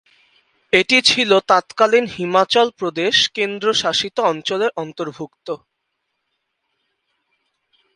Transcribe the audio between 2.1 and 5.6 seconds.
হিমাচল প্রদেশ কেন্দ্রশাসিত অঞ্চলের অন্তর্ভুক্ত।